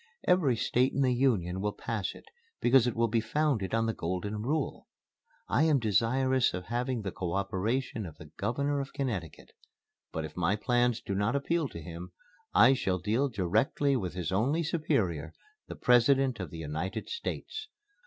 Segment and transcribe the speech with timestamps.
[0.27, 2.25] Every State in the Union will pass it,
[2.59, 4.87] because it will be founded on the Golden Rule.
[5.47, 9.51] I am desirous of having the co operation of the Governor of Connecticut,
[10.11, 12.13] but if my plans do not appeal to him
[12.51, 15.33] I shall deal directly with his only superior,
[15.67, 17.67] the President of the United States.